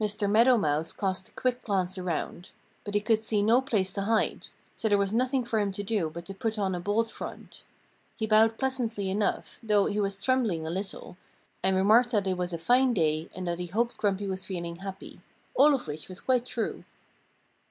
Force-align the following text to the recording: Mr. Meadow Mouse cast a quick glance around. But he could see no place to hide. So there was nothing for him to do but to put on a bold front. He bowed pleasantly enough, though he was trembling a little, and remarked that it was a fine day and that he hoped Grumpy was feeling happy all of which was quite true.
Mr. 0.00 0.30
Meadow 0.30 0.56
Mouse 0.56 0.94
cast 0.94 1.28
a 1.28 1.32
quick 1.32 1.62
glance 1.62 1.98
around. 1.98 2.48
But 2.84 2.94
he 2.94 3.02
could 3.02 3.20
see 3.20 3.42
no 3.42 3.60
place 3.60 3.92
to 3.92 4.00
hide. 4.04 4.48
So 4.74 4.88
there 4.88 4.96
was 4.96 5.12
nothing 5.12 5.44
for 5.44 5.58
him 5.58 5.72
to 5.72 5.82
do 5.82 6.08
but 6.08 6.24
to 6.24 6.32
put 6.32 6.58
on 6.58 6.74
a 6.74 6.80
bold 6.80 7.10
front. 7.10 7.64
He 8.16 8.26
bowed 8.26 8.56
pleasantly 8.56 9.10
enough, 9.10 9.58
though 9.62 9.84
he 9.84 10.00
was 10.00 10.22
trembling 10.22 10.66
a 10.66 10.70
little, 10.70 11.18
and 11.62 11.76
remarked 11.76 12.12
that 12.12 12.26
it 12.26 12.38
was 12.38 12.54
a 12.54 12.58
fine 12.58 12.94
day 12.94 13.28
and 13.34 13.46
that 13.46 13.58
he 13.58 13.66
hoped 13.66 13.98
Grumpy 13.98 14.26
was 14.26 14.46
feeling 14.46 14.76
happy 14.76 15.20
all 15.54 15.74
of 15.74 15.86
which 15.86 16.08
was 16.08 16.22
quite 16.22 16.46
true. 16.46 16.84